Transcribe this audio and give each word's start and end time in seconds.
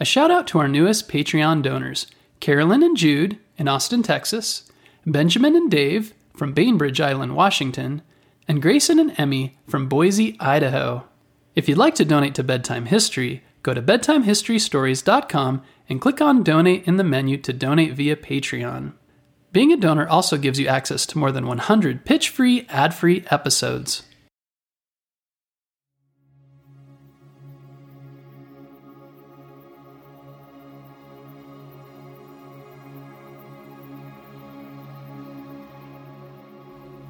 A 0.00 0.06
shout 0.06 0.30
out 0.30 0.46
to 0.46 0.58
our 0.58 0.66
newest 0.66 1.10
Patreon 1.10 1.62
donors 1.62 2.06
Carolyn 2.40 2.82
and 2.82 2.96
Jude 2.96 3.38
in 3.58 3.68
Austin, 3.68 4.02
Texas, 4.02 4.70
Benjamin 5.04 5.54
and 5.54 5.70
Dave 5.70 6.14
from 6.34 6.54
Bainbridge 6.54 7.02
Island, 7.02 7.36
Washington, 7.36 8.00
and 8.48 8.62
Grayson 8.62 8.98
and 8.98 9.12
Emmy 9.20 9.58
from 9.68 9.88
Boise, 9.88 10.38
Idaho. 10.40 11.04
If 11.54 11.68
you'd 11.68 11.76
like 11.76 11.94
to 11.96 12.06
donate 12.06 12.34
to 12.36 12.42
Bedtime 12.42 12.86
History, 12.86 13.44
go 13.62 13.74
to 13.74 13.82
bedtimehistorystories.com 13.82 15.62
and 15.90 16.00
click 16.00 16.22
on 16.22 16.42
Donate 16.42 16.88
in 16.88 16.96
the 16.96 17.04
menu 17.04 17.36
to 17.36 17.52
donate 17.52 17.92
via 17.92 18.16
Patreon. 18.16 18.94
Being 19.52 19.70
a 19.70 19.76
donor 19.76 20.08
also 20.08 20.38
gives 20.38 20.58
you 20.58 20.66
access 20.66 21.04
to 21.06 21.18
more 21.18 21.30
than 21.30 21.46
100 21.46 22.06
pitch 22.06 22.30
free, 22.30 22.66
ad 22.70 22.94
free 22.94 23.24
episodes. 23.30 24.04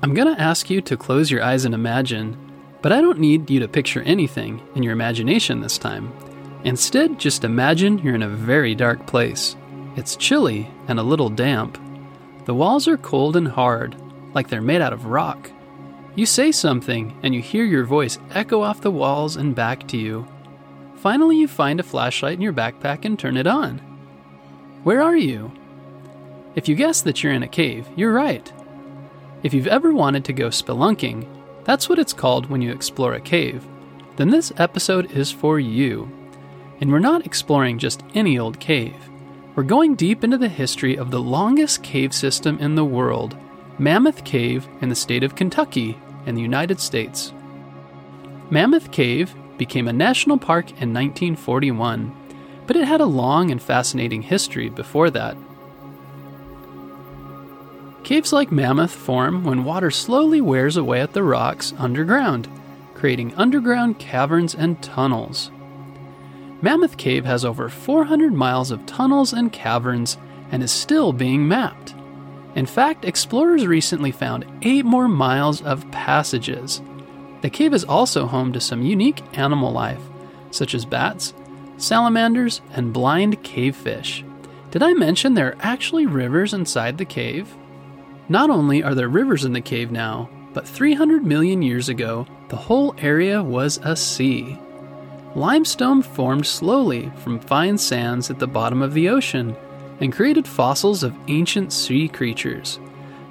I'm 0.03 0.15
going 0.15 0.35
to 0.35 0.41
ask 0.41 0.71
you 0.71 0.81
to 0.83 0.97
close 0.97 1.31
your 1.31 1.43
eyes 1.43 1.67
and 1.67 1.75
imagine, 1.75 2.35
but 2.81 2.91
I 2.91 3.03
don't 3.03 3.19
need 3.19 3.51
you 3.51 3.61
to 3.61 3.69
picture 3.69 4.01
anything 4.03 4.63
in 4.75 4.83
your 4.83 4.95
imagination 4.95 5.61
this 5.61 5.77
time. 5.77 6.11
Instead, 6.65 7.19
just 7.19 7.45
imagine 7.45 7.99
you're 7.99 8.15
in 8.15 8.23
a 8.23 8.29
very 8.29 8.75
dark 8.75 9.07
place. 9.07 9.57
It's 9.97 10.17
chilly 10.17 10.71
and 10.89 10.99
a 10.99 11.03
little 11.03 11.29
damp. 11.29 11.79
The 12.47 12.55
walls 12.55 12.89
are 12.89 12.97
cold 12.97 13.37
and 13.37 13.49
hard, 13.49 13.95
like 14.33 14.49
they're 14.49 14.63
made 14.63 14.81
out 14.81 14.95
of 14.95 15.05
rock. 15.05 15.51
You 16.15 16.25
say 16.25 16.51
something, 16.51 17.19
and 17.23 17.35
you 17.35 17.43
hear 17.43 17.65
your 17.65 17.85
voice 17.85 18.19
echo 18.31 18.63
off 18.63 18.81
the 18.81 18.91
walls 18.91 19.37
and 19.37 19.55
back 19.55 19.87
to 19.89 19.99
you. 19.99 20.27
Finally, 20.97 21.37
you 21.37 21.47
find 21.47 21.79
a 21.79 21.83
flashlight 21.83 22.35
in 22.35 22.41
your 22.41 22.55
backpack 22.55 23.05
and 23.05 23.19
turn 23.19 23.37
it 23.37 23.47
on. 23.47 23.79
Where 24.83 25.03
are 25.03 25.17
you? 25.17 25.53
If 26.55 26.69
you 26.69 26.75
guess 26.75 27.03
that 27.03 27.23
you're 27.23 27.35
in 27.35 27.43
a 27.43 27.49
cave, 27.49 27.87
you're 27.97 28.15
right. 28.15 28.51
If 29.43 29.55
you've 29.55 29.67
ever 29.67 29.93
wanted 29.93 30.25
to 30.27 30.35
go 30.35 30.49
spelunking, 30.49 31.27
that's 31.65 31.89
what 31.89 31.99
it's 31.99 32.13
called 32.13 32.51
when 32.51 32.61
you 32.61 32.73
explore 32.73 33.15
a 33.15 33.21
cave, 33.21 33.67
then 34.17 34.29
this 34.29 34.53
episode 34.59 35.13
is 35.13 35.33
for 35.33 35.59
you. 35.59 36.11
And 36.81 36.93
we're 36.93 36.99
not 36.99 37.25
exploring 37.25 37.79
just 37.79 38.03
any 38.15 38.39
old 38.39 38.61
cave. 38.61 38.97
We're 39.55 39.63
going 39.63 39.95
deep 39.95 40.25
into 40.25 40.37
the 40.37 40.49
history 40.49 40.97
of 40.97 41.11
the 41.11 41.21
longest 41.21 41.83
cave 41.83 42.13
system 42.13 42.59
in 42.59 42.75
the 42.75 42.85
world, 42.85 43.37
Mammoth 43.79 44.25
Cave 44.25 44.69
in 44.83 44.91
the 44.91 44.95
state 44.95 45.23
of 45.23 45.37
Kentucky 45.37 45.99
in 46.27 46.35
the 46.35 46.43
United 46.43 46.79
States. 46.79 47.33
Mammoth 48.51 48.91
Cave 48.91 49.35
became 49.57 49.89
a 49.89 49.93
national 49.93 50.37
park 50.37 50.71
in 50.71 50.93
1941, 50.93 52.15
but 52.67 52.77
it 52.77 52.87
had 52.87 53.01
a 53.01 53.07
long 53.07 53.51
and 53.51 53.63
fascinating 53.63 54.23
history 54.23 54.69
before 54.69 55.09
that. 55.11 55.37
Caves 58.03 58.33
like 58.33 58.51
Mammoth 58.51 58.93
form 58.93 59.45
when 59.45 59.65
water 59.65 59.91
slowly 59.91 60.41
wears 60.41 60.77
away 60.77 61.01
at 61.01 61.13
the 61.13 61.23
rocks 61.23 61.75
underground, 61.79 62.49
creating 62.95 63.35
underground 63.35 63.99
caverns 63.99 64.55
and 64.55 64.83
tunnels. 64.83 65.51
Mammoth 66.63 66.97
Cave 66.97 67.25
has 67.25 67.45
over 67.45 67.69
400 67.69 68.33
miles 68.33 68.71
of 68.71 68.85
tunnels 68.87 69.33
and 69.33 69.53
caverns 69.53 70.19
and 70.51 70.63
is 70.63 70.73
still 70.73 71.13
being 71.13 71.47
mapped. 71.47 71.95
In 72.55 72.67
fact, 72.67 73.05
explorers 73.05 73.67
recently 73.67 74.11
found 74.11 74.45
eight 74.63 74.85
more 74.85 75.09
miles 75.09 75.63
of 75.63 75.91
passages. 75.91 76.83
The 77.43 77.51
cave 77.51 77.73
is 77.73 77.85
also 77.85 78.27
home 78.27 78.53
to 78.53 78.61
some 78.61 78.83
unique 78.83 79.23
animal 79.39 79.73
life, 79.73 80.03
such 80.51 80.75
as 80.75 80.85
bats, 80.85 81.33
salamanders, 81.77 82.61
and 82.73 82.93
blind 82.93 83.43
cavefish. 83.43 84.25
Did 84.71 84.83
I 84.83 84.93
mention 84.93 85.35
there 85.35 85.49
are 85.49 85.59
actually 85.61 86.07
rivers 86.07 86.53
inside 86.53 86.99
the 86.99 87.05
cave? 87.05 87.57
Not 88.31 88.49
only 88.49 88.81
are 88.85 88.95
there 88.95 89.09
rivers 89.09 89.45
in 89.45 89.53
the 89.55 89.61
cave 89.61 89.91
now, 89.91 90.31
but 90.55 90.67
300 90.67 91.27
million 91.27 91.63
years 91.63 91.89
ago, 91.89 92.29
the 92.49 92.57
whole 92.57 92.95
area 92.99 93.43
was 93.43 93.81
a 93.83 93.97
sea. 93.97 94.57
Limestone 95.35 96.01
formed 96.01 96.47
slowly 96.47 97.11
from 97.25 97.41
fine 97.41 97.77
sands 97.77 98.31
at 98.31 98.39
the 98.39 98.47
bottom 98.47 98.83
of 98.83 98.95
the 98.95 99.09
ocean 99.09 99.57
and 99.99 100.13
created 100.13 100.47
fossils 100.47 101.03
of 101.03 101.17
ancient 101.27 101.73
sea 101.73 102.07
creatures. 102.07 102.79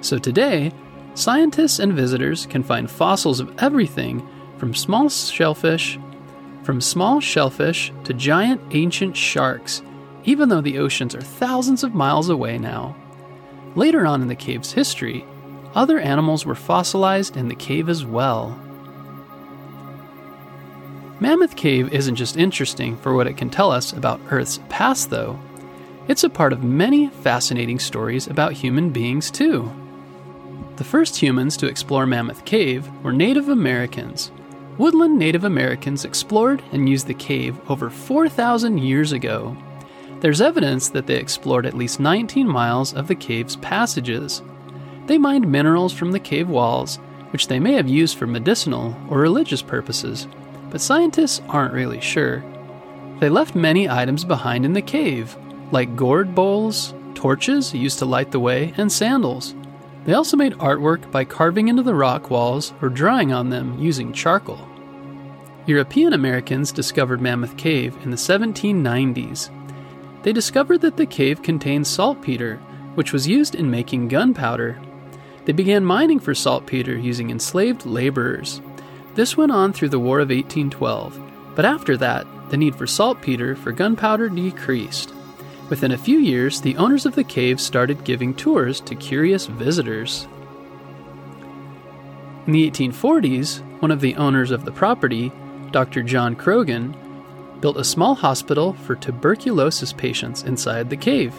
So 0.02 0.18
today, 0.18 0.70
scientists 1.14 1.78
and 1.78 1.94
visitors 1.94 2.44
can 2.44 2.62
find 2.62 2.90
fossils 2.90 3.40
of 3.40 3.54
everything 3.58 4.28
from 4.58 4.74
small 4.74 5.08
shellfish, 5.08 5.98
from 6.62 6.78
small 6.82 7.20
shellfish 7.20 7.90
to 8.04 8.12
giant 8.12 8.60
ancient 8.72 9.16
sharks, 9.16 9.80
even 10.24 10.50
though 10.50 10.60
the 10.60 10.78
oceans 10.78 11.14
are 11.14 11.22
thousands 11.22 11.84
of 11.84 11.94
miles 11.94 12.28
away 12.28 12.58
now. 12.58 12.94
Later 13.76 14.06
on 14.06 14.22
in 14.22 14.28
the 14.28 14.34
cave's 14.34 14.72
history, 14.72 15.24
other 15.74 15.98
animals 15.98 16.44
were 16.44 16.54
fossilized 16.54 17.36
in 17.36 17.48
the 17.48 17.54
cave 17.54 17.88
as 17.88 18.04
well. 18.04 18.58
Mammoth 21.20 21.54
Cave 21.54 21.92
isn't 21.92 22.16
just 22.16 22.38
interesting 22.38 22.96
for 22.96 23.14
what 23.14 23.26
it 23.26 23.36
can 23.36 23.50
tell 23.50 23.70
us 23.70 23.92
about 23.92 24.20
Earth's 24.30 24.58
past, 24.70 25.10
though. 25.10 25.38
It's 26.08 26.24
a 26.24 26.30
part 26.30 26.52
of 26.52 26.64
many 26.64 27.08
fascinating 27.08 27.78
stories 27.78 28.26
about 28.26 28.54
human 28.54 28.90
beings, 28.90 29.30
too. 29.30 29.70
The 30.76 30.84
first 30.84 31.16
humans 31.16 31.58
to 31.58 31.66
explore 31.66 32.06
Mammoth 32.06 32.46
Cave 32.46 32.90
were 33.04 33.12
Native 33.12 33.50
Americans. 33.50 34.32
Woodland 34.78 35.18
Native 35.18 35.44
Americans 35.44 36.06
explored 36.06 36.62
and 36.72 36.88
used 36.88 37.06
the 37.06 37.12
cave 37.12 37.60
over 37.70 37.90
4,000 37.90 38.78
years 38.78 39.12
ago. 39.12 39.54
There's 40.20 40.42
evidence 40.42 40.90
that 40.90 41.06
they 41.06 41.16
explored 41.16 41.64
at 41.64 41.76
least 41.76 41.98
19 41.98 42.46
miles 42.46 42.92
of 42.92 43.08
the 43.08 43.14
cave's 43.14 43.56
passages. 43.56 44.42
They 45.06 45.16
mined 45.16 45.50
minerals 45.50 45.94
from 45.94 46.12
the 46.12 46.20
cave 46.20 46.48
walls, 46.48 46.96
which 47.30 47.48
they 47.48 47.58
may 47.58 47.72
have 47.72 47.88
used 47.88 48.18
for 48.18 48.26
medicinal 48.26 48.94
or 49.08 49.18
religious 49.18 49.62
purposes, 49.62 50.28
but 50.68 50.82
scientists 50.82 51.40
aren't 51.48 51.72
really 51.72 52.00
sure. 52.00 52.44
They 53.18 53.30
left 53.30 53.54
many 53.54 53.88
items 53.88 54.24
behind 54.24 54.66
in 54.66 54.74
the 54.74 54.82
cave, 54.82 55.36
like 55.72 55.96
gourd 55.96 56.34
bowls, 56.34 56.92
torches 57.14 57.72
used 57.72 57.98
to 58.00 58.04
light 58.04 58.30
the 58.30 58.40
way, 58.40 58.74
and 58.76 58.92
sandals. 58.92 59.54
They 60.04 60.12
also 60.12 60.36
made 60.36 60.52
artwork 60.54 61.10
by 61.10 61.24
carving 61.24 61.68
into 61.68 61.82
the 61.82 61.94
rock 61.94 62.30
walls 62.30 62.74
or 62.82 62.90
drawing 62.90 63.32
on 63.32 63.48
them 63.48 63.78
using 63.78 64.12
charcoal. 64.12 64.66
European 65.66 66.12
Americans 66.12 66.72
discovered 66.72 67.20
Mammoth 67.20 67.56
Cave 67.56 67.96
in 68.02 68.10
the 68.10 68.16
1790s 68.16 69.50
they 70.22 70.32
discovered 70.32 70.80
that 70.82 70.96
the 70.96 71.06
cave 71.06 71.42
contained 71.42 71.86
saltpeter, 71.86 72.56
which 72.94 73.12
was 73.12 73.28
used 73.28 73.54
in 73.54 73.70
making 73.70 74.08
gunpowder. 74.08 74.80
They 75.44 75.52
began 75.52 75.84
mining 75.84 76.20
for 76.20 76.34
saltpeter 76.34 76.96
using 76.96 77.30
enslaved 77.30 77.86
laborers. 77.86 78.60
This 79.14 79.36
went 79.36 79.52
on 79.52 79.72
through 79.72 79.88
the 79.88 79.98
War 79.98 80.20
of 80.20 80.28
1812, 80.28 81.18
but 81.56 81.64
after 81.64 81.96
that, 81.96 82.26
the 82.50 82.56
need 82.56 82.74
for 82.74 82.86
saltpeter 82.86 83.56
for 83.56 83.72
gunpowder 83.72 84.28
decreased. 84.28 85.14
Within 85.68 85.92
a 85.92 85.98
few 85.98 86.18
years, 86.18 86.60
the 86.60 86.76
owners 86.76 87.06
of 87.06 87.14
the 87.14 87.24
cave 87.24 87.60
started 87.60 88.04
giving 88.04 88.34
tours 88.34 88.80
to 88.80 88.94
curious 88.96 89.46
visitors. 89.46 90.26
In 92.46 92.52
the 92.52 92.68
1840s, 92.70 93.60
one 93.80 93.92
of 93.92 94.00
the 94.00 94.16
owners 94.16 94.50
of 94.50 94.64
the 94.64 94.72
property, 94.72 95.30
Dr. 95.70 96.02
John 96.02 96.34
Croghan, 96.34 96.94
built 97.60 97.76
a 97.76 97.84
small 97.84 98.14
hospital 98.14 98.72
for 98.72 98.94
tuberculosis 98.96 99.92
patients 99.92 100.42
inside 100.42 100.90
the 100.90 100.96
cave. 100.96 101.34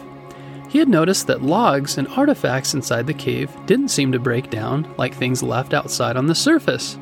He 0.70 0.80
had 0.80 0.88
noticed 0.88 1.28
that 1.28 1.42
logs 1.42 1.98
and 1.98 2.08
artifacts 2.10 2.74
inside 2.74 3.06
the 3.06 3.14
cave 3.14 3.52
didn't 3.66 3.90
seem 3.90 4.12
to 4.14 4.20
break 4.20 4.50
down 4.50 4.94
like 4.98 5.14
things 5.14 5.44
left 5.44 5.74
outside 5.74 6.16
on 6.16 6.28
the 6.28 6.36
surface. 6.36 6.98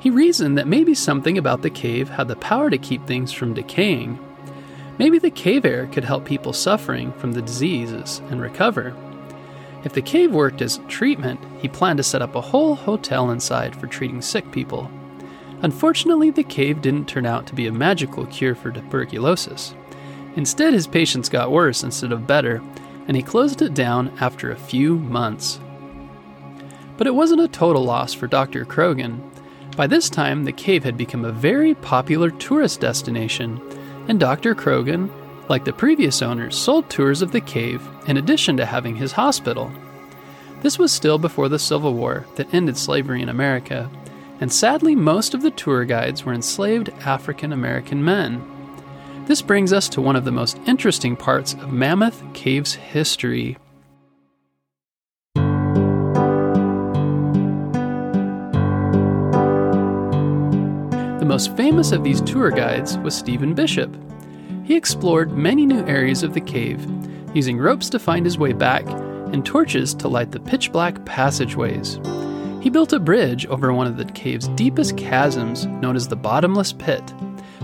He 0.00 0.10
reasoned 0.10 0.58
that 0.58 0.66
maybe 0.66 0.94
something 0.94 1.38
about 1.38 1.62
the 1.62 1.70
cave 1.70 2.08
had 2.08 2.28
the 2.28 2.36
power 2.36 2.70
to 2.70 2.76
keep 2.76 3.06
things 3.06 3.32
from 3.32 3.54
decaying. 3.54 4.18
Maybe 4.98 5.18
the 5.18 5.30
cave 5.30 5.64
air 5.64 5.86
could 5.86 6.04
help 6.04 6.24
people 6.24 6.52
suffering 6.52 7.12
from 7.12 7.32
the 7.32 7.42
diseases 7.42 8.20
and 8.30 8.40
recover. 8.40 8.96
If 9.84 9.92
the 9.92 10.02
cave 10.02 10.32
worked 10.32 10.62
as 10.62 10.80
treatment, 10.88 11.40
he 11.58 11.68
planned 11.68 11.98
to 11.98 12.02
set 12.02 12.22
up 12.22 12.34
a 12.34 12.40
whole 12.40 12.74
hotel 12.74 13.30
inside 13.30 13.76
for 13.76 13.86
treating 13.86 14.22
sick 14.22 14.50
people. 14.50 14.90
Unfortunately, 15.62 16.30
the 16.30 16.42
cave 16.42 16.82
didn't 16.82 17.08
turn 17.08 17.26
out 17.26 17.46
to 17.46 17.54
be 17.54 17.66
a 17.66 17.72
magical 17.72 18.26
cure 18.26 18.54
for 18.54 18.70
tuberculosis. 18.70 19.74
Instead, 20.36 20.74
his 20.74 20.86
patients 20.86 21.28
got 21.28 21.52
worse 21.52 21.82
instead 21.82 22.12
of 22.12 22.26
better, 22.26 22.62
and 23.06 23.16
he 23.16 23.22
closed 23.22 23.62
it 23.62 23.74
down 23.74 24.12
after 24.20 24.50
a 24.50 24.56
few 24.56 24.96
months. 24.96 25.60
But 26.96 27.06
it 27.06 27.14
wasn't 27.14 27.40
a 27.40 27.48
total 27.48 27.84
loss 27.84 28.12
for 28.12 28.26
Dr. 28.26 28.64
Croghan. 28.64 29.20
By 29.76 29.86
this 29.86 30.08
time, 30.08 30.44
the 30.44 30.52
cave 30.52 30.84
had 30.84 30.96
become 30.96 31.24
a 31.24 31.32
very 31.32 31.74
popular 31.74 32.30
tourist 32.30 32.80
destination, 32.80 33.60
and 34.08 34.20
Dr. 34.20 34.54
Croghan, 34.54 35.10
like 35.48 35.64
the 35.64 35.72
previous 35.72 36.22
owners, 36.22 36.56
sold 36.56 36.88
tours 36.88 37.22
of 37.22 37.32
the 37.32 37.40
cave 37.40 37.82
in 38.06 38.16
addition 38.16 38.56
to 38.56 38.66
having 38.66 38.96
his 38.96 39.12
hospital. 39.12 39.72
This 40.62 40.78
was 40.78 40.92
still 40.92 41.18
before 41.18 41.48
the 41.48 41.58
Civil 41.58 41.94
War 41.94 42.24
that 42.36 42.52
ended 42.54 42.76
slavery 42.78 43.20
in 43.20 43.28
America, 43.28 43.90
and 44.44 44.52
sadly, 44.52 44.94
most 44.94 45.32
of 45.32 45.40
the 45.40 45.50
tour 45.52 45.86
guides 45.86 46.26
were 46.26 46.34
enslaved 46.34 46.90
African 47.06 47.50
American 47.50 48.04
men. 48.04 48.44
This 49.24 49.40
brings 49.40 49.72
us 49.72 49.88
to 49.88 50.02
one 50.02 50.16
of 50.16 50.26
the 50.26 50.32
most 50.32 50.58
interesting 50.66 51.16
parts 51.16 51.54
of 51.54 51.72
Mammoth 51.72 52.22
Cave's 52.34 52.74
history. 52.74 53.56
The 55.34 55.40
most 61.26 61.56
famous 61.56 61.92
of 61.92 62.04
these 62.04 62.20
tour 62.20 62.50
guides 62.50 62.98
was 62.98 63.16
Stephen 63.16 63.54
Bishop. 63.54 63.96
He 64.62 64.76
explored 64.76 65.32
many 65.32 65.64
new 65.64 65.86
areas 65.86 66.22
of 66.22 66.34
the 66.34 66.42
cave, 66.42 66.86
using 67.34 67.56
ropes 67.56 67.88
to 67.88 67.98
find 67.98 68.26
his 68.26 68.36
way 68.36 68.52
back 68.52 68.84
and 68.86 69.46
torches 69.46 69.94
to 69.94 70.08
light 70.08 70.32
the 70.32 70.40
pitch 70.40 70.70
black 70.70 71.02
passageways. 71.06 71.98
He 72.64 72.70
built 72.70 72.94
a 72.94 72.98
bridge 72.98 73.44
over 73.48 73.74
one 73.74 73.86
of 73.86 73.98
the 73.98 74.06
cave's 74.06 74.48
deepest 74.48 74.96
chasms, 74.96 75.66
known 75.66 75.96
as 75.96 76.08
the 76.08 76.16
Bottomless 76.16 76.72
Pit, 76.72 77.12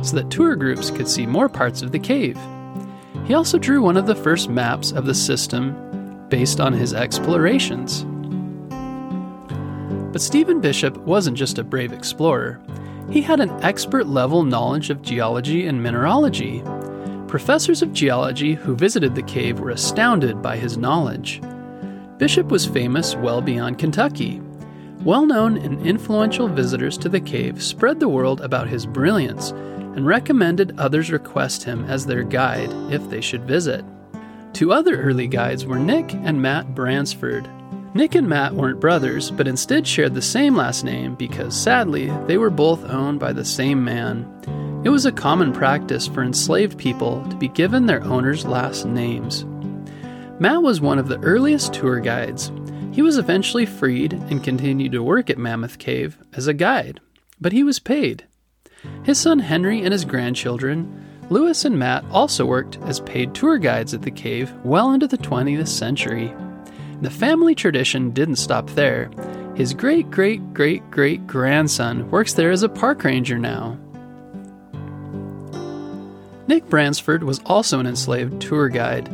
so 0.02 0.14
that 0.16 0.30
tour 0.30 0.54
groups 0.54 0.90
could 0.90 1.08
see 1.08 1.24
more 1.24 1.48
parts 1.48 1.80
of 1.80 1.90
the 1.90 1.98
cave. 1.98 2.38
He 3.24 3.32
also 3.32 3.56
drew 3.56 3.80
one 3.80 3.96
of 3.96 4.06
the 4.06 4.14
first 4.14 4.50
maps 4.50 4.92
of 4.92 5.06
the 5.06 5.14
system 5.14 6.26
based 6.28 6.60
on 6.60 6.74
his 6.74 6.92
explorations. 6.92 8.04
But 10.12 10.20
Stephen 10.20 10.60
Bishop 10.60 10.98
wasn't 10.98 11.38
just 11.38 11.58
a 11.58 11.64
brave 11.64 11.94
explorer. 11.94 12.60
He 13.08 13.22
had 13.22 13.40
an 13.40 13.52
expert 13.64 14.06
level 14.06 14.42
knowledge 14.42 14.90
of 14.90 15.00
geology 15.00 15.66
and 15.66 15.82
mineralogy. 15.82 16.62
Professors 17.26 17.80
of 17.80 17.94
geology 17.94 18.52
who 18.52 18.76
visited 18.76 19.14
the 19.14 19.22
cave 19.22 19.60
were 19.60 19.70
astounded 19.70 20.42
by 20.42 20.58
his 20.58 20.76
knowledge. 20.76 21.40
Bishop 22.18 22.48
was 22.48 22.66
famous 22.66 23.16
well 23.16 23.40
beyond 23.40 23.78
Kentucky. 23.78 24.42
Well 25.04 25.26
known 25.26 25.56
and 25.56 25.86
influential 25.86 26.48
visitors 26.48 26.98
to 26.98 27.08
the 27.08 27.20
cave 27.20 27.62
spread 27.62 28.00
the 28.00 28.08
word 28.08 28.40
about 28.40 28.68
his 28.68 28.86
brilliance 28.86 29.50
and 29.50 30.06
recommended 30.06 30.78
others 30.78 31.10
request 31.10 31.64
him 31.64 31.84
as 31.86 32.06
their 32.06 32.22
guide 32.22 32.70
if 32.92 33.08
they 33.10 33.20
should 33.20 33.44
visit. 33.44 33.84
Two 34.52 34.72
other 34.72 35.00
early 35.00 35.26
guides 35.26 35.64
were 35.64 35.78
Nick 35.78 36.12
and 36.12 36.42
Matt 36.42 36.74
Bransford, 36.74 37.48
Nick 37.92 38.14
and 38.14 38.28
Matt 38.28 38.54
weren't 38.54 38.78
brothers, 38.78 39.32
but 39.32 39.48
instead 39.48 39.84
shared 39.84 40.14
the 40.14 40.22
same 40.22 40.54
last 40.54 40.84
name 40.84 41.16
because, 41.16 41.60
sadly, 41.60 42.06
they 42.26 42.38
were 42.38 42.50
both 42.50 42.84
owned 42.84 43.18
by 43.18 43.32
the 43.32 43.44
same 43.44 43.82
man. 43.82 44.24
It 44.84 44.90
was 44.90 45.06
a 45.06 45.12
common 45.12 45.52
practice 45.52 46.06
for 46.06 46.22
enslaved 46.22 46.78
people 46.78 47.26
to 47.28 47.36
be 47.36 47.48
given 47.48 47.86
their 47.86 48.04
owners' 48.04 48.46
last 48.46 48.84
names. 48.84 49.44
Matt 50.38 50.62
was 50.62 50.80
one 50.80 51.00
of 51.00 51.08
the 51.08 51.18
earliest 51.18 51.74
tour 51.74 51.98
guides. 51.98 52.52
He 53.00 53.02
was 53.02 53.16
eventually 53.16 53.64
freed 53.64 54.12
and 54.12 54.44
continued 54.44 54.92
to 54.92 55.02
work 55.02 55.30
at 55.30 55.38
Mammoth 55.38 55.78
Cave 55.78 56.18
as 56.34 56.46
a 56.46 56.52
guide, 56.52 57.00
but 57.40 57.50
he 57.50 57.64
was 57.64 57.78
paid. 57.78 58.26
His 59.04 59.18
son 59.18 59.38
Henry 59.38 59.80
and 59.80 59.90
his 59.90 60.04
grandchildren, 60.04 61.02
Lewis 61.30 61.64
and 61.64 61.78
Matt, 61.78 62.04
also 62.10 62.44
worked 62.44 62.76
as 62.82 63.00
paid 63.00 63.34
tour 63.34 63.56
guides 63.56 63.94
at 63.94 64.02
the 64.02 64.10
cave 64.10 64.52
well 64.64 64.92
into 64.92 65.06
the 65.06 65.16
20th 65.16 65.68
century. 65.68 66.34
The 67.00 67.08
family 67.08 67.54
tradition 67.54 68.10
didn't 68.10 68.36
stop 68.36 68.68
there. 68.72 69.10
His 69.54 69.72
great 69.72 70.10
great 70.10 70.52
great 70.52 70.90
great 70.90 71.26
grandson 71.26 72.10
works 72.10 72.34
there 72.34 72.50
as 72.50 72.62
a 72.62 72.68
park 72.68 73.02
ranger 73.02 73.38
now. 73.38 73.78
Nick 76.48 76.68
Bransford 76.68 77.24
was 77.24 77.40
also 77.46 77.80
an 77.80 77.86
enslaved 77.86 78.42
tour 78.42 78.68
guide, 78.68 79.08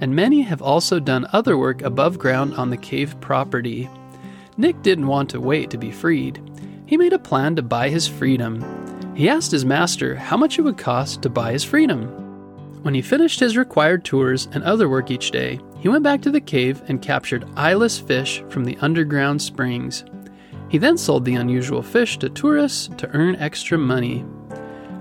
and 0.00 0.14
many 0.14 0.42
have 0.42 0.62
also 0.62 1.00
done 1.00 1.26
other 1.32 1.56
work 1.56 1.82
above 1.82 2.18
ground 2.18 2.54
on 2.54 2.70
the 2.70 2.76
cave 2.76 3.18
property. 3.20 3.88
Nick 4.56 4.80
didn't 4.82 5.06
want 5.06 5.30
to 5.30 5.40
wait 5.40 5.70
to 5.70 5.78
be 5.78 5.90
freed. 5.90 6.40
He 6.86 6.96
made 6.96 7.12
a 7.12 7.18
plan 7.18 7.56
to 7.56 7.62
buy 7.62 7.88
his 7.88 8.06
freedom. 8.06 8.64
He 9.14 9.28
asked 9.28 9.50
his 9.50 9.64
master 9.64 10.14
how 10.14 10.36
much 10.36 10.58
it 10.58 10.62
would 10.62 10.78
cost 10.78 11.22
to 11.22 11.30
buy 11.30 11.52
his 11.52 11.64
freedom. 11.64 12.06
When 12.82 12.94
he 12.94 13.02
finished 13.02 13.40
his 13.40 13.56
required 13.56 14.04
tours 14.04 14.48
and 14.52 14.62
other 14.62 14.88
work 14.88 15.10
each 15.10 15.30
day, 15.30 15.58
he 15.80 15.88
went 15.88 16.04
back 16.04 16.22
to 16.22 16.30
the 16.30 16.40
cave 16.40 16.82
and 16.88 17.02
captured 17.02 17.48
eyeless 17.56 17.98
fish 17.98 18.42
from 18.48 18.64
the 18.64 18.78
underground 18.80 19.42
springs. 19.42 20.04
He 20.68 20.78
then 20.78 20.96
sold 20.96 21.24
the 21.24 21.34
unusual 21.34 21.82
fish 21.82 22.18
to 22.18 22.28
tourists 22.28 22.88
to 22.98 23.08
earn 23.10 23.36
extra 23.36 23.78
money. 23.78 24.24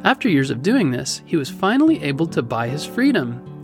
After 0.04 0.30
years 0.30 0.50
of 0.50 0.62
doing 0.62 0.92
this, 0.92 1.22
he 1.26 1.36
was 1.36 1.50
finally 1.50 2.04
able 2.04 2.28
to 2.28 2.42
buy 2.42 2.68
his 2.68 2.86
freedom. 2.86 3.55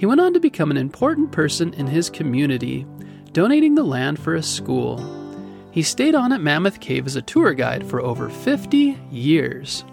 He 0.00 0.06
went 0.06 0.22
on 0.22 0.32
to 0.32 0.40
become 0.40 0.70
an 0.70 0.78
important 0.78 1.30
person 1.30 1.74
in 1.74 1.86
his 1.86 2.08
community, 2.08 2.86
donating 3.32 3.74
the 3.74 3.82
land 3.82 4.18
for 4.18 4.34
a 4.34 4.42
school. 4.42 4.96
He 5.72 5.82
stayed 5.82 6.14
on 6.14 6.32
at 6.32 6.40
Mammoth 6.40 6.80
Cave 6.80 7.04
as 7.04 7.16
a 7.16 7.22
tour 7.22 7.52
guide 7.52 7.86
for 7.86 8.00
over 8.00 8.30
50 8.30 8.98
years. 9.10 9.84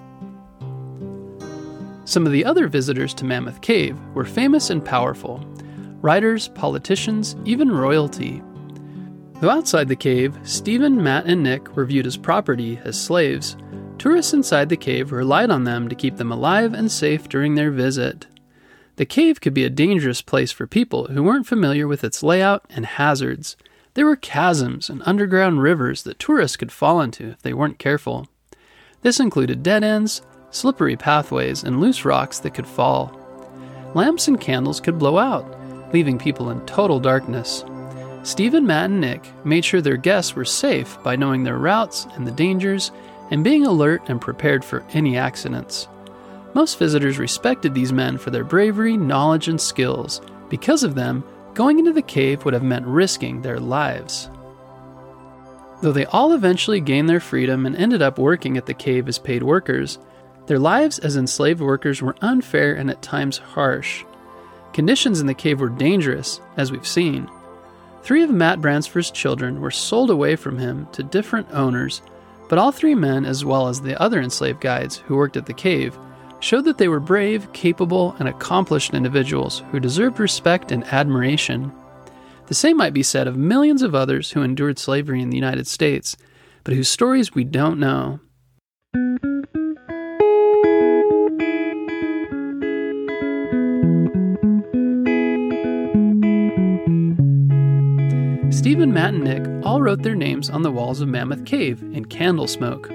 Some 2.06 2.26
of 2.26 2.32
the 2.32 2.46
other 2.46 2.70
visitors 2.70 3.14
to 3.16 3.26
Mammoth 3.26 3.60
Cave 3.60 3.98
were 4.14 4.24
famous 4.24 4.70
and 4.70 4.84
powerful 4.84 5.46
writers, 6.02 6.48
politicians, 6.48 7.36
even 7.44 7.70
royalty. 7.70 8.42
Though 9.42 9.50
outside 9.50 9.90
the 9.90 9.98
cave, 9.98 10.40
Stephen, 10.44 11.04
Matt, 11.04 11.26
and 11.26 11.44
Nick 11.44 11.76
were 11.76 11.86
viewed 11.86 12.08
as 12.08 12.16
property, 12.16 12.80
as 12.86 12.98
slaves, 12.98 13.58
tourists 13.98 14.34
inside 14.34 14.70
the 14.70 14.78
cave 14.78 15.12
relied 15.12 15.50
on 15.50 15.66
them 15.66 15.90
to 15.90 15.96
keep 15.96 16.16
them 16.16 16.32
alive 16.32 16.74
and 16.74 16.90
safe 16.90 17.28
during 17.28 17.56
their 17.56 17.72
visit. 17.72 18.26
The 18.98 19.06
cave 19.06 19.42
could 19.42 19.54
be 19.54 19.64
a 19.64 19.70
dangerous 19.70 20.24
place 20.24 20.52
for 20.52 20.66
people 20.66 21.06
who 21.06 21.24
weren't 21.24 21.46
familiar 21.46 21.88
with 21.88 22.04
its 22.04 22.24
layout 22.24 22.66
and 22.70 22.86
hazards. 22.86 23.56
There 23.94 24.08
were 24.08 24.16
chasms 24.16 24.90
and 24.90 25.04
underground 25.06 25.62
rivers 25.62 26.02
that 26.04 26.18
tourists 26.18 26.58
could 26.58 26.72
fall 26.72 27.00
into 27.02 27.30
if 27.30 27.42
they 27.44 27.54
weren't 27.54 27.78
careful. 27.78 28.28
This 29.04 29.20
included 29.20 29.62
dead 29.62 29.84
ends, 29.84 30.24
slippery 30.50 30.96
pathways, 30.96 31.64
and 31.64 31.80
loose 31.80 32.06
rocks 32.06 32.40
that 32.40 32.56
could 32.56 32.66
fall. 32.66 33.16
Lamps 33.94 34.28
and 34.28 34.42
candles 34.42 34.80
could 34.82 34.98
blow 34.98 35.20
out, 35.20 35.94
leaving 35.94 36.18
people 36.18 36.50
in 36.50 36.66
total 36.66 37.00
darkness. 37.00 37.64
Stephen, 38.24 38.66
Matt, 38.66 38.90
and 38.90 39.00
Nick 39.00 39.32
made 39.46 39.64
sure 39.64 39.80
their 39.80 39.96
guests 39.96 40.36
were 40.36 40.44
safe 40.44 40.98
by 41.04 41.16
knowing 41.16 41.44
their 41.44 41.60
routes 41.60 42.08
and 42.16 42.26
the 42.26 42.32
dangers 42.32 42.92
and 43.30 43.44
being 43.44 43.64
alert 43.64 44.02
and 44.08 44.20
prepared 44.20 44.66
for 44.66 44.84
any 44.94 45.18
accidents. 45.18 45.88
Most 46.54 46.80
visitors 46.80 47.20
respected 47.20 47.74
these 47.74 47.94
men 47.94 48.18
for 48.18 48.32
their 48.32 48.44
bravery, 48.44 48.98
knowledge, 48.98 49.48
and 49.48 49.60
skills. 49.60 50.22
Because 50.50 50.84
of 50.84 50.96
them, 50.96 51.24
going 51.54 51.80
into 51.80 51.94
the 51.94 52.02
cave 52.02 52.46
would 52.46 52.54
have 52.54 52.64
meant 52.64 52.86
risking 52.86 53.42
their 53.42 53.60
lives. 53.60 54.30
Though 55.82 55.92
they 55.92 56.06
all 56.06 56.34
eventually 56.34 56.82
gained 56.82 57.10
their 57.10 57.20
freedom 57.20 57.66
and 57.66 57.76
ended 57.76 58.02
up 58.02 58.18
working 58.18 58.58
at 58.58 58.66
the 58.66 58.74
cave 58.74 59.08
as 59.08 59.20
paid 59.20 59.44
workers, 59.44 60.00
their 60.48 60.58
lives 60.58 60.98
as 61.00 61.18
enslaved 61.18 61.62
workers 61.62 62.02
were 62.02 62.16
unfair 62.22 62.74
and 62.74 62.90
at 62.90 63.02
times 63.02 63.38
harsh. 63.38 64.04
Conditions 64.74 65.20
in 65.20 65.28
the 65.28 65.34
cave 65.34 65.60
were 65.60 65.70
dangerous, 65.70 66.40
as 66.56 66.72
we've 66.72 66.88
seen. 66.88 67.30
Three 68.02 68.24
of 68.24 68.30
Matt 68.30 68.62
Bransford's 68.62 69.12
children 69.12 69.60
were 69.60 69.72
sold 69.72 70.10
away 70.10 70.36
from 70.36 70.58
him 70.58 70.88
to 70.94 71.04
different 71.04 71.48
owners, 71.52 72.02
but 72.48 72.58
all 72.58 72.72
three 72.72 72.96
men, 72.96 73.26
as 73.26 73.44
well 73.44 73.68
as 73.68 73.82
the 73.82 74.02
other 74.02 74.22
enslaved 74.22 74.62
guides 74.62 74.98
who 74.98 75.16
worked 75.16 75.36
at 75.36 75.46
the 75.46 75.54
cave, 75.54 75.98
showed 76.40 76.66
that 76.66 76.78
they 76.78 76.88
were 76.88 77.00
brave, 77.00 77.52
capable, 77.54 78.16
and 78.20 78.28
accomplished 78.28 78.94
individuals 78.94 79.64
who 79.72 79.80
deserved 79.80 80.20
respect 80.20 80.72
and 80.72 80.84
admiration. 80.86 81.72
The 82.48 82.54
same 82.54 82.78
might 82.78 82.94
be 82.94 83.04
said 83.04 83.28
of 83.28 83.36
millions 83.36 83.82
of 83.82 83.94
others 83.94 84.32
who 84.32 84.42
endured 84.42 84.80
slavery 84.80 85.22
in 85.22 85.30
the 85.30 85.38
United 85.38 85.68
States, 85.68 86.16
but 86.64 86.74
whose 86.74 86.90
stories 86.90 87.36
we 87.36 87.44
don't 87.44 87.80
know. 87.80 88.20
Stephen, 98.50 98.94
Matt, 98.94 99.14
and 99.14 99.24
Nick 99.24 99.66
all 99.66 99.82
wrote 99.82 100.04
their 100.04 100.16
names 100.16 100.50
on 100.50 100.62
the 100.62 100.72
walls 100.72 101.02
of 101.02 101.08
Mammoth 101.08 101.46
Cave 101.46 101.82
in 101.94 102.06
candle 102.06 102.48
smoke. 102.48 102.90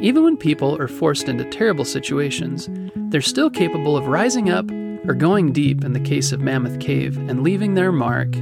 Even 0.00 0.24
when 0.24 0.36
people 0.36 0.76
are 0.80 0.88
forced 0.88 1.28
into 1.28 1.44
terrible 1.44 1.84
situations, 1.84 2.68
they're 3.10 3.20
still 3.20 3.50
capable 3.50 3.96
of 3.96 4.06
rising 4.08 4.50
up 4.50 4.70
or 5.06 5.14
going 5.14 5.52
deep 5.52 5.84
in 5.84 5.92
the 5.92 6.00
case 6.00 6.32
of 6.32 6.40
Mammoth 6.40 6.80
Cave 6.80 7.16
and 7.28 7.42
leaving 7.42 7.74
their 7.74 7.92
mark. 7.92 8.34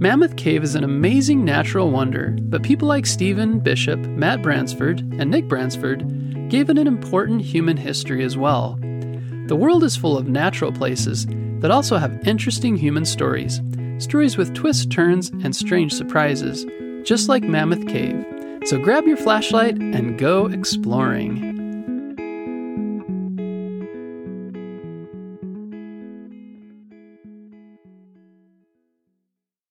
Mammoth 0.00 0.36
Cave 0.36 0.62
is 0.62 0.74
an 0.76 0.84
amazing 0.84 1.44
natural 1.44 1.90
wonder, 1.90 2.36
but 2.42 2.62
people 2.62 2.86
like 2.86 3.04
Stephen 3.04 3.58
Bishop, 3.58 3.98
Matt 3.98 4.42
Bransford, 4.42 5.00
and 5.18 5.30
Nick 5.30 5.48
Bransford 5.48 6.48
gave 6.48 6.70
it 6.70 6.78
an 6.78 6.86
important 6.86 7.42
human 7.42 7.76
history 7.76 8.24
as 8.24 8.36
well. 8.36 8.78
The 9.48 9.56
world 9.56 9.82
is 9.82 9.96
full 9.96 10.16
of 10.16 10.28
natural 10.28 10.70
places 10.70 11.26
that 11.60 11.72
also 11.72 11.96
have 11.96 12.26
interesting 12.26 12.76
human 12.76 13.04
stories 13.04 13.60
stories 13.98 14.36
with 14.36 14.54
twists, 14.54 14.86
turns, 14.86 15.30
and 15.42 15.56
strange 15.56 15.92
surprises, 15.92 16.64
just 17.02 17.28
like 17.28 17.42
Mammoth 17.42 17.84
Cave. 17.88 18.24
So 18.68 18.78
grab 18.78 19.06
your 19.06 19.16
flashlight 19.16 19.78
and 19.78 20.18
go 20.18 20.44
exploring. 20.44 21.47